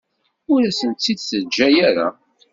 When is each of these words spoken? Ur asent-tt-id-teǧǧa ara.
Ur 0.51 0.61
asent-tt-id-teǧǧa 0.69 1.67
ara. 1.87 2.07